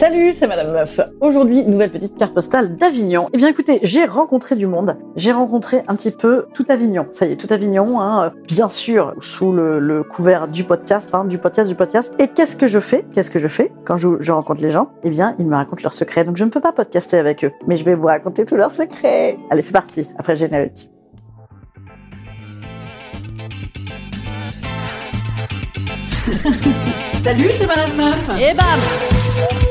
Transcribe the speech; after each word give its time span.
Salut, 0.00 0.32
c'est 0.32 0.46
Madame 0.46 0.72
Meuf. 0.72 0.98
Aujourd'hui, 1.20 1.62
nouvelle 1.62 1.90
petite 1.90 2.16
carte 2.16 2.32
postale 2.32 2.74
d'Avignon. 2.78 3.28
Eh 3.34 3.36
bien, 3.36 3.48
écoutez, 3.48 3.80
j'ai 3.82 4.06
rencontré 4.06 4.56
du 4.56 4.66
monde. 4.66 4.96
J'ai 5.14 5.30
rencontré 5.30 5.82
un 5.88 5.94
petit 5.94 6.10
peu 6.10 6.46
tout 6.54 6.64
Avignon. 6.70 7.06
Ça 7.10 7.26
y 7.26 7.32
est, 7.32 7.36
tout 7.36 7.52
Avignon, 7.52 8.00
hein, 8.00 8.32
bien 8.48 8.70
sûr, 8.70 9.12
sous 9.20 9.52
le, 9.52 9.78
le 9.78 10.02
couvert 10.02 10.48
du 10.48 10.64
podcast, 10.64 11.14
hein, 11.14 11.26
du 11.26 11.36
podcast, 11.36 11.68
du 11.68 11.74
podcast. 11.74 12.14
Et 12.18 12.28
qu'est-ce 12.28 12.56
que 12.56 12.66
je 12.66 12.80
fais? 12.80 13.04
Qu'est-ce 13.12 13.30
que 13.30 13.38
je 13.38 13.46
fais? 13.46 13.72
Quand 13.84 13.98
je, 13.98 14.08
je 14.20 14.32
rencontre 14.32 14.62
les 14.62 14.70
gens 14.70 14.88
Eh 15.04 15.10
bien, 15.10 15.34
ils 15.38 15.44
me 15.44 15.54
racontent 15.54 15.82
leurs 15.82 15.92
secrets. 15.92 16.24
Donc, 16.24 16.38
je 16.38 16.46
ne 16.46 16.48
peux 16.48 16.62
pas 16.62 16.72
podcaster 16.72 17.18
avec 17.18 17.44
eux, 17.44 17.52
mais 17.66 17.76
je 17.76 17.84
vais 17.84 17.94
vous 17.94 18.06
raconter 18.06 18.46
tous 18.46 18.56
leurs 18.56 18.72
secrets. 18.72 19.36
Allez, 19.50 19.60
c'est 19.60 19.74
parti. 19.74 20.08
Après 20.18 20.32
le 20.32 20.38
générique. 20.38 20.90
Salut, 27.22 27.50
c'est 27.58 27.66
Madame 27.66 27.94
Meuf. 27.98 28.30
Et 28.40 28.54
bam 28.54 29.49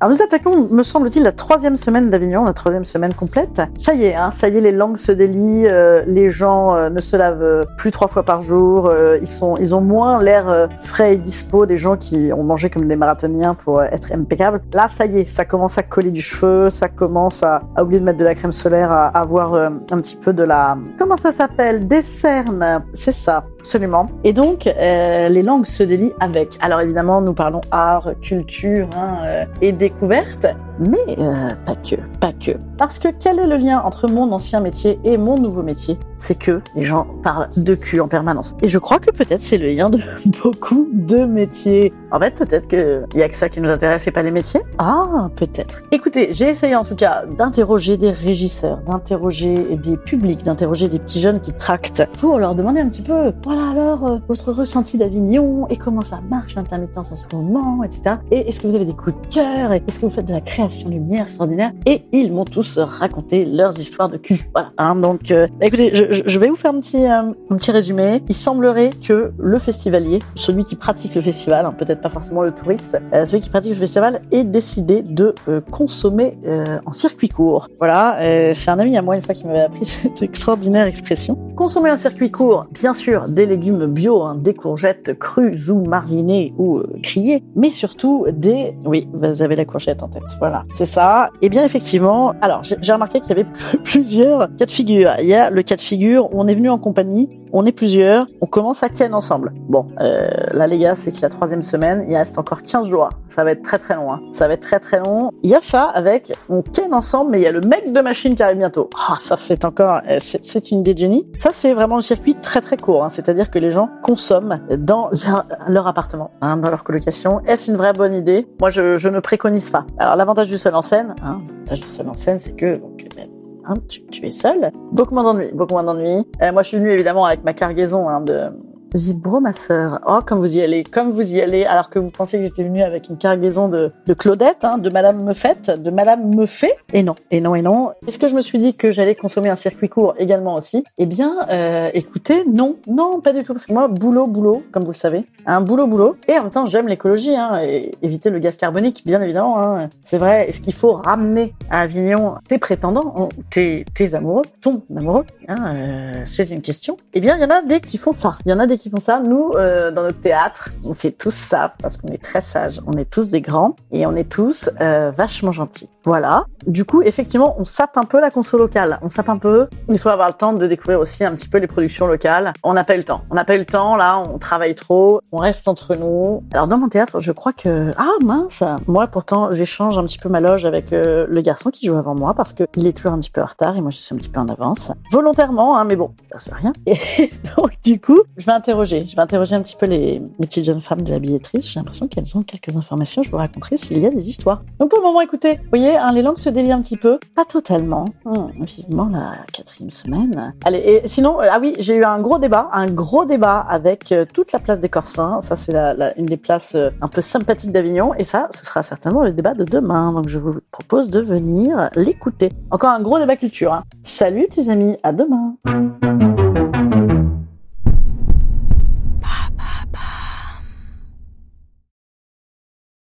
Alors 0.00 0.14
nous 0.14 0.22
attaquons, 0.22 0.68
me 0.70 0.84
semble-t-il, 0.84 1.24
la 1.24 1.32
troisième 1.32 1.76
semaine 1.76 2.08
d'Avignon, 2.08 2.44
la 2.44 2.52
troisième 2.52 2.84
semaine 2.84 3.12
complète. 3.12 3.60
Ça 3.78 3.94
y 3.94 4.04
est, 4.04 4.14
hein, 4.14 4.30
ça 4.30 4.48
y 4.48 4.56
est, 4.56 4.60
les 4.60 4.70
langues 4.70 4.96
se 4.96 5.10
délient, 5.10 5.66
euh, 5.66 6.04
les 6.06 6.30
gens 6.30 6.72
euh, 6.76 6.88
ne 6.88 7.00
se 7.00 7.16
lavent 7.16 7.42
euh, 7.42 7.64
plus 7.78 7.90
trois 7.90 8.06
fois 8.06 8.22
par 8.22 8.40
jour, 8.40 8.92
ils 9.20 9.26
sont, 9.26 9.56
ils 9.56 9.74
ont 9.74 9.80
moins 9.80 10.22
l'air 10.22 10.68
frais 10.78 11.14
et 11.14 11.16
dispo 11.16 11.66
des 11.66 11.78
gens 11.78 11.96
qui 11.96 12.30
ont 12.32 12.44
mangé 12.44 12.70
comme 12.70 12.86
des 12.86 12.94
marathoniens 12.94 13.54
pour 13.54 13.82
être 13.82 14.12
impeccables. 14.12 14.60
Là, 14.72 14.86
ça 14.88 15.06
y 15.06 15.18
est, 15.18 15.28
ça 15.28 15.44
commence 15.44 15.78
à 15.78 15.82
coller 15.82 16.12
du 16.12 16.22
cheveu, 16.22 16.70
ça 16.70 16.88
commence 16.88 17.42
à, 17.42 17.62
à 17.74 17.82
oublier 17.82 17.98
de 17.98 18.04
mettre 18.04 18.18
de 18.18 18.24
la 18.24 18.36
crème 18.36 18.52
solaire, 18.52 18.92
à 18.92 19.06
avoir 19.08 19.54
euh, 19.54 19.68
un 19.90 20.00
petit 20.00 20.14
peu 20.16 20.32
de 20.32 20.44
la, 20.44 20.78
comment 20.96 21.16
ça 21.16 21.32
s'appelle, 21.32 21.88
des 21.88 22.02
cernes, 22.02 22.84
c'est 22.94 23.14
ça. 23.14 23.44
Absolument. 23.68 24.06
Et 24.24 24.32
donc, 24.32 24.66
euh, 24.66 25.28
les 25.28 25.42
langues 25.42 25.66
se 25.66 25.82
délient 25.82 26.14
avec. 26.20 26.56
Alors 26.62 26.80
évidemment, 26.80 27.20
nous 27.20 27.34
parlons 27.34 27.60
art, 27.70 28.12
culture 28.22 28.88
hein, 28.96 29.18
euh, 29.26 29.44
et 29.60 29.72
découverte, 29.72 30.46
mais 30.78 31.18
euh, 31.18 31.48
pas 31.66 31.74
que, 31.74 31.96
pas 32.20 32.32
que. 32.32 32.52
Parce 32.76 32.98
que 32.98 33.08
quel 33.08 33.38
est 33.38 33.46
le 33.46 33.56
lien 33.56 33.80
entre 33.84 34.08
mon 34.08 34.30
ancien 34.32 34.60
métier 34.60 34.98
et 35.04 35.16
mon 35.16 35.36
nouveau 35.36 35.62
métier? 35.62 35.98
C'est 36.16 36.38
que 36.38 36.60
les 36.74 36.82
gens 36.82 37.06
parlent 37.22 37.48
de 37.56 37.74
cul 37.74 38.00
en 38.00 38.08
permanence. 38.08 38.54
Et 38.62 38.68
je 38.68 38.78
crois 38.78 38.98
que 38.98 39.10
peut-être 39.10 39.42
c'est 39.42 39.58
le 39.58 39.68
lien 39.68 39.90
de 39.90 39.98
beaucoup 40.42 40.88
de 40.92 41.24
métiers. 41.24 41.92
En 42.10 42.18
fait, 42.18 42.34
peut-être 42.34 42.68
qu'il 42.68 43.20
y 43.20 43.22
a 43.22 43.28
que 43.28 43.36
ça 43.36 43.48
qui 43.48 43.60
nous 43.60 43.70
intéresse 43.70 44.06
et 44.06 44.10
pas 44.10 44.22
les 44.22 44.30
métiers. 44.30 44.60
Ah, 44.78 45.28
peut-être. 45.36 45.82
Écoutez, 45.92 46.28
j'ai 46.32 46.48
essayé 46.48 46.74
en 46.76 46.84
tout 46.84 46.96
cas 46.96 47.24
d'interroger 47.26 47.96
des 47.96 48.10
régisseurs, 48.10 48.78
d'interroger 48.86 49.76
des 49.76 49.96
publics, 49.96 50.44
d'interroger 50.44 50.88
des 50.88 50.98
petits 50.98 51.20
jeunes 51.20 51.40
qui 51.40 51.52
tractent 51.52 52.06
pour 52.18 52.38
leur 52.38 52.54
demander 52.54 52.80
un 52.80 52.88
petit 52.88 53.02
peu, 53.02 53.32
voilà 53.44 53.70
alors, 53.70 54.06
euh, 54.06 54.18
votre 54.28 54.52
ressenti 54.52 54.98
d'Avignon 54.98 55.66
et 55.68 55.76
comment 55.76 56.00
ça 56.00 56.20
marche 56.28 56.54
l'intermittence 56.54 57.12
en 57.12 57.16
ce 57.16 57.24
moment, 57.34 57.82
etc. 57.84 58.16
Et 58.30 58.48
est-ce 58.48 58.60
que 58.60 58.66
vous 58.66 58.74
avez 58.74 58.84
des 58.84 58.94
coups 58.94 59.16
de 59.20 59.34
cœur 59.34 59.72
et 59.72 59.82
est-ce 59.86 60.00
que 60.00 60.06
vous 60.06 60.12
faites 60.12 60.26
de 60.26 60.32
la 60.32 60.40
création 60.40 60.67
lumière 60.88 61.22
extraordinaire 61.22 61.72
Et 61.86 62.02
ils 62.12 62.32
m'ont 62.32 62.44
tous 62.44 62.78
raconté 62.78 63.44
leurs 63.44 63.78
histoires 63.78 64.08
de 64.08 64.16
cul. 64.16 64.48
Voilà. 64.52 64.70
Hein, 64.78 64.96
donc, 64.96 65.30
euh, 65.30 65.46
bah, 65.58 65.66
écoutez, 65.66 65.90
je, 65.94 66.38
vais 66.38 66.48
vous 66.48 66.56
faire 66.56 66.72
un 66.72 66.80
petit, 66.80 67.04
euh, 67.04 67.32
un 67.50 67.56
petit 67.56 67.70
résumé. 67.70 68.22
Il 68.28 68.34
semblerait 68.34 68.90
que 68.90 69.32
le 69.38 69.58
festivalier, 69.58 70.20
celui 70.34 70.64
qui 70.64 70.76
pratique 70.76 71.14
le 71.14 71.20
festival, 71.20 71.66
hein, 71.66 71.74
peut-être 71.76 72.00
pas 72.00 72.10
forcément 72.10 72.42
le 72.42 72.52
touriste, 72.52 72.98
euh, 73.12 73.24
celui 73.24 73.40
qui 73.40 73.50
pratique 73.50 73.72
le 73.72 73.78
festival, 73.78 74.22
ait 74.30 74.44
décidé 74.44 75.02
de 75.02 75.34
consommer 75.70 76.38
en 76.86 76.92
circuit 76.92 77.28
court. 77.28 77.68
Voilà, 77.78 78.18
c'est 78.54 78.70
un 78.70 78.78
ami 78.78 78.96
à 78.96 79.02
moi 79.02 79.16
une 79.16 79.22
fois 79.22 79.34
qui 79.34 79.46
m'avait 79.46 79.60
appris 79.60 79.84
cette 79.84 80.22
extraordinaire 80.22 80.86
expression. 80.86 81.36
Consommer 81.56 81.90
en 81.90 81.96
circuit 81.96 82.30
court, 82.30 82.66
bien 82.72 82.94
sûr, 82.94 83.28
des 83.28 83.46
légumes 83.46 83.86
bio, 83.86 84.22
hein, 84.22 84.34
des 84.34 84.54
courgettes 84.54 85.18
crues 85.18 85.70
ou 85.70 85.84
marinées 85.84 86.54
ou 86.58 86.82
grillées, 87.02 87.42
mais 87.56 87.70
surtout 87.70 88.26
des... 88.30 88.74
Oui, 88.84 89.08
vous 89.12 89.42
avez 89.42 89.56
la 89.56 89.64
courgette 89.64 90.02
en 90.02 90.08
tête, 90.08 90.22
voilà, 90.38 90.57
c'est 90.72 90.86
ça. 90.86 91.30
Et 91.42 91.48
bien 91.48 91.64
effectivement, 91.64 92.34
alors 92.40 92.62
j'ai 92.62 92.76
j'ai 92.80 92.92
remarqué 92.92 93.20
qu'il 93.20 93.30
y 93.30 93.40
avait 93.40 93.48
plusieurs 93.84 94.48
cas 94.56 94.66
de 94.66 94.70
figure. 94.70 95.12
Il 95.20 95.26
y 95.26 95.34
a 95.34 95.50
le 95.50 95.62
cas 95.62 95.76
de 95.76 95.80
figure 95.80 96.32
où 96.32 96.40
on 96.40 96.46
est 96.46 96.54
venu 96.54 96.70
en 96.70 96.78
compagnie, 96.78 97.28
on 97.52 97.66
est 97.66 97.72
plusieurs, 97.72 98.26
on 98.40 98.46
commence 98.46 98.82
à 98.82 98.88
ken 98.88 99.14
ensemble. 99.14 99.52
Bon, 99.68 99.86
euh, 100.00 100.28
là 100.52 100.66
les 100.66 100.78
gars, 100.78 100.94
c'est 100.94 101.12
que 101.12 101.22
la 101.22 101.28
troisième 101.28 101.62
semaine, 101.62 102.06
il 102.08 102.16
reste 102.16 102.38
encore 102.38 102.62
15 102.62 102.86
jours. 102.86 103.08
Ça 103.28 103.44
va 103.44 103.52
être 103.52 103.62
très 103.62 103.78
très 103.78 103.94
long. 103.94 104.12
Hein. 104.12 104.20
Ça 104.32 104.48
va 104.48 104.54
être 104.54 104.62
très 104.62 104.80
très 104.80 105.00
long. 105.00 105.30
Il 105.42 105.50
y 105.50 105.54
a 105.54 105.60
ça 105.60 105.84
avec, 105.84 106.32
on 106.48 106.62
ken 106.62 106.94
ensemble, 106.94 107.32
mais 107.32 107.38
il 107.38 107.42
y 107.42 107.46
a 107.46 107.52
le 107.52 107.60
mec 107.60 107.92
de 107.92 108.00
machine 108.00 108.36
qui 108.36 108.42
arrive 108.42 108.58
bientôt. 108.58 108.90
Ah, 109.08 109.16
ça 109.18 109.36
c'est 109.36 109.64
encore, 109.64 110.00
euh, 110.08 110.18
c'est 110.20 110.70
une 110.70 110.80
idée 110.80 110.94
de 110.94 110.98
génie. 110.98 111.26
Ça 111.36 111.50
c'est 111.52 111.74
vraiment 111.74 111.98
un 111.98 112.02
circuit 112.02 112.34
très 112.34 112.60
très 112.60 112.76
court. 112.76 113.04
Hein. 113.04 113.08
C'est-à-dire 113.08 113.50
que 113.50 113.58
les 113.58 113.70
gens 113.70 113.88
consomment 114.02 114.60
dans 114.76 115.10
leur, 115.10 115.46
leur 115.68 115.86
appartement, 115.86 116.30
hein, 116.40 116.56
dans 116.56 116.70
leur 116.70 116.84
colocation. 116.84 117.40
Est-ce 117.46 117.70
une 117.70 117.76
vraie 117.76 117.92
bonne 117.92 118.14
idée? 118.14 118.46
Moi, 118.60 118.70
je, 118.70 118.98
je 118.98 119.08
ne 119.08 119.20
préconise 119.20 119.70
pas. 119.70 119.86
Alors 119.98 120.16
l'avantage 120.16 120.48
du 120.48 120.58
seul 120.58 120.74
en 120.74 120.82
scène, 120.82 121.14
hein, 121.22 121.40
l'avantage 121.48 121.80
du 121.80 121.88
seul 121.88 122.08
en 122.08 122.14
scène, 122.14 122.38
c'est 122.40 122.56
que 122.56 122.76
donc, 122.76 123.06
ben, 123.16 123.28
hein, 123.68 123.74
tu, 123.88 124.04
tu 124.06 124.26
es 124.26 124.30
seul. 124.30 124.72
Beaucoup 124.92 125.14
moins 125.14 125.24
d'ennuis, 125.24 125.50
beaucoup 125.52 125.74
moins 125.74 125.84
d'ennuis. 125.84 126.26
Euh, 126.42 126.52
moi, 126.52 126.62
je 126.62 126.68
suis 126.68 126.76
venue 126.78 126.90
évidemment 126.90 127.24
avec 127.24 127.44
ma 127.44 127.52
cargaison 127.52 128.08
hein, 128.08 128.20
de 128.20 128.50
vibromasseur. 128.94 130.00
Oh, 130.06 130.20
comme 130.24 130.38
vous 130.38 130.56
y 130.56 130.62
allez, 130.62 130.84
comme 130.84 131.10
vous 131.10 131.34
y 131.34 131.40
allez, 131.40 131.64
alors 131.64 131.90
que 131.90 131.98
vous 131.98 132.10
pensiez 132.10 132.38
que 132.38 132.44
j'étais 132.46 132.64
venue 132.64 132.82
avec 132.82 133.08
une 133.08 133.16
cargaison 133.16 133.68
de, 133.68 133.92
de 134.06 134.14
Claudette, 134.14 134.64
hein, 134.64 134.78
de 134.78 134.90
Madame 134.90 135.22
Meufette, 135.22 135.70
de 135.70 135.90
Madame 135.90 136.34
Meufet. 136.34 136.74
Et 136.92 137.02
non, 137.02 137.14
et 137.30 137.40
non, 137.40 137.54
et 137.54 137.62
non. 137.62 137.92
Est-ce 138.06 138.18
que 138.18 138.28
je 138.28 138.34
me 138.34 138.40
suis 138.40 138.58
dit 138.58 138.74
que 138.74 138.90
j'allais 138.90 139.14
consommer 139.14 139.48
un 139.50 139.56
circuit 139.56 139.88
court 139.88 140.14
également 140.18 140.54
aussi? 140.54 140.84
Eh 140.98 141.06
bien, 141.06 141.36
euh, 141.50 141.90
écoutez, 141.94 142.44
non, 142.46 142.76
non, 142.86 143.20
pas 143.20 143.32
du 143.32 143.42
tout. 143.42 143.52
Parce 143.52 143.66
que 143.66 143.72
moi, 143.72 143.88
boulot, 143.88 144.26
boulot, 144.26 144.62
comme 144.72 144.84
vous 144.84 144.92
le 144.92 144.96
savez, 144.96 145.24
un 145.46 145.60
boulot, 145.60 145.86
boulot. 145.86 146.16
Et 146.26 146.38
en 146.38 146.44
même 146.44 146.52
temps, 146.52 146.66
j'aime 146.66 146.88
l'écologie, 146.88 147.36
hein, 147.36 147.60
éviter 148.02 148.30
le 148.30 148.38
gaz 148.38 148.56
carbonique, 148.56 149.02
bien 149.04 149.20
évidemment. 149.20 149.62
Hein. 149.62 149.88
C'est 150.04 150.18
vrai. 150.18 150.48
Est-ce 150.48 150.60
qu'il 150.60 150.74
faut 150.74 150.92
ramener 150.92 151.54
à 151.70 151.80
Avignon 151.80 152.36
tes 152.48 152.58
prétendants, 152.58 153.14
hein, 153.16 153.28
tes, 153.50 153.84
amoureux, 154.14 154.42
ton 154.60 154.82
amoureux? 154.96 155.24
Hein, 155.48 155.74
euh, 155.74 156.22
C'est 156.24 156.50
une 156.50 156.62
question. 156.62 156.96
Eh 157.14 157.20
bien, 157.20 157.36
il 157.36 157.42
y 157.42 157.44
en 157.44 157.50
a 157.50 157.62
des 157.62 157.80
qui 157.80 157.98
font 157.98 158.12
ça. 158.12 158.32
Il 158.46 158.50
y 158.50 158.52
en 158.52 158.58
a 158.58 158.66
des 158.66 158.77
qui 158.78 158.90
font 158.90 159.00
ça. 159.00 159.20
Nous, 159.20 159.52
euh, 159.54 159.90
dans 159.90 160.02
notre 160.02 160.20
théâtre, 160.20 160.70
on 160.84 160.94
fait 160.94 161.12
tous 161.12 161.34
ça 161.34 161.74
parce 161.80 161.96
qu'on 161.96 162.08
est 162.08 162.22
très 162.22 162.40
sages. 162.40 162.80
On 162.86 162.92
est 162.92 163.10
tous 163.10 163.28
des 163.28 163.40
grands 163.40 163.76
et 163.90 164.06
on 164.06 164.16
est 164.16 164.28
tous 164.28 164.70
euh, 164.80 165.10
vachement 165.14 165.52
gentils. 165.52 165.90
Voilà. 166.08 166.46
Du 166.66 166.86
coup, 166.86 167.02
effectivement, 167.02 167.54
on 167.58 167.66
sape 167.66 167.98
un 167.98 168.04
peu 168.04 168.18
la 168.18 168.30
conso 168.30 168.56
locale. 168.56 168.98
On 169.02 169.10
sape 169.10 169.28
un 169.28 169.36
peu. 169.36 169.68
Il 169.90 169.98
faut 169.98 170.08
avoir 170.08 170.28
le 170.28 170.32
temps 170.32 170.54
de 170.54 170.66
découvrir 170.66 171.00
aussi 171.00 171.22
un 171.22 171.34
petit 171.34 171.50
peu 171.50 171.58
les 171.58 171.66
productions 171.66 172.06
locales. 172.06 172.54
On 172.62 172.72
n'a 172.72 172.82
pas 172.82 172.94
eu 172.94 172.98
le 172.98 173.04
temps. 173.04 173.20
On 173.30 173.34
n'a 173.34 173.44
pas 173.44 173.56
eu 173.56 173.58
le 173.58 173.66
temps. 173.66 173.94
Là, 173.94 174.18
on 174.18 174.38
travaille 174.38 174.74
trop. 174.74 175.20
On 175.32 175.36
reste 175.36 175.68
entre 175.68 175.96
nous. 175.96 176.42
Alors, 176.54 176.66
dans 176.66 176.78
mon 176.78 176.88
théâtre, 176.88 177.20
je 177.20 177.30
crois 177.30 177.52
que 177.52 177.92
ah 177.98 178.24
mince. 178.24 178.64
Moi, 178.86 179.06
pourtant, 179.06 179.52
j'échange 179.52 179.98
un 179.98 180.04
petit 180.04 180.16
peu 180.16 180.30
ma 180.30 180.40
loge 180.40 180.64
avec 180.64 180.94
euh, 180.94 181.26
le 181.28 181.40
garçon 181.42 181.68
qui 181.68 181.86
joue 181.86 181.96
avant 181.96 182.14
moi 182.14 182.32
parce 182.32 182.54
que 182.54 182.64
il 182.76 182.86
est 182.86 182.94
toujours 182.94 183.12
un 183.12 183.18
petit 183.18 183.30
peu 183.30 183.42
en 183.42 183.46
retard 183.46 183.76
et 183.76 183.82
moi, 183.82 183.90
je 183.90 183.98
suis 183.98 184.14
un 184.14 184.18
petit 184.18 184.30
peu 184.30 184.40
en 184.40 184.48
avance. 184.48 184.92
Volontairement, 185.12 185.76
hein, 185.76 185.84
mais 185.84 185.96
bon, 185.96 186.12
c'est 186.38 186.54
rien. 186.54 186.72
Et 186.86 186.96
donc, 187.58 187.72
du 187.84 188.00
coup, 188.00 188.22
je 188.38 188.46
vais 188.46 188.52
interroger. 188.52 189.04
Je 189.06 189.14
vais 189.14 189.22
interroger 189.22 189.56
un 189.56 189.60
petit 189.60 189.76
peu 189.76 189.84
les, 189.84 190.22
les 190.38 190.46
petites 190.46 190.64
jeunes 190.64 190.80
femmes 190.80 191.02
de 191.02 191.10
la 191.10 191.18
billetterie. 191.18 191.60
J'ai 191.60 191.78
l'impression 191.78 192.08
qu'elles 192.08 192.34
ont 192.34 192.42
quelques 192.42 192.74
informations. 192.74 193.22
Je 193.22 193.30
vous 193.30 193.36
raconterai 193.36 193.76
s'il 193.76 193.98
y 193.98 194.06
a 194.06 194.10
des 194.10 194.26
histoires. 194.30 194.62
Donc, 194.78 194.88
pour 194.88 195.00
le 195.00 195.04
moment, 195.04 195.20
écoutez, 195.20 195.56
vous 195.56 195.68
voyez, 195.70 195.97
hein, 195.98 196.12
les 196.12 196.22
langues 196.22 196.38
se 196.38 196.48
délient 196.48 196.72
un 196.72 196.82
petit 196.82 196.96
peu. 196.96 197.18
Pas 197.34 197.44
totalement. 197.44 198.06
Hum, 198.24 198.50
vivement 198.60 199.08
la 199.12 199.34
quatrième 199.52 199.90
semaine. 199.90 200.52
Allez, 200.64 200.78
et 200.78 201.06
sinon, 201.06 201.40
euh, 201.40 201.46
ah 201.50 201.58
oui, 201.60 201.74
j'ai 201.78 201.96
eu 201.96 202.04
un 202.04 202.18
gros 202.20 202.38
débat, 202.38 202.68
un 202.72 202.86
gros 202.86 203.24
débat 203.24 203.58
avec 203.68 204.12
euh, 204.12 204.24
toute 204.32 204.52
la 204.52 204.58
place 204.58 204.80
des 204.80 204.88
Corsins. 204.88 205.40
Ça, 205.40 205.56
c'est 205.56 205.74
une 206.16 206.26
des 206.26 206.36
places 206.36 206.74
euh, 206.74 206.90
un 207.02 207.08
peu 207.08 207.20
sympathiques 207.20 207.72
d'Avignon. 207.72 208.14
Et 208.14 208.24
ça, 208.24 208.48
ce 208.52 208.64
sera 208.64 208.82
certainement 208.82 209.22
le 209.22 209.32
débat 209.32 209.54
de 209.54 209.64
demain. 209.64 210.12
Donc, 210.12 210.28
je 210.28 210.38
vous 210.38 210.54
propose 210.70 211.10
de 211.10 211.20
venir 211.20 211.90
l'écouter. 211.94 212.50
Encore 212.70 212.90
un 212.90 213.00
gros 213.00 213.18
débat 213.18 213.36
culture. 213.36 213.72
hein. 213.72 213.84
Salut, 214.02 214.48
tes 214.50 214.68
amis. 214.70 214.96
À 215.02 215.12
demain. 215.12 215.54